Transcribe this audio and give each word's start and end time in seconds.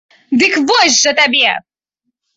Дык 0.43 0.53
вось 0.71 0.97
жа 1.03 1.13
табе! 1.19 1.53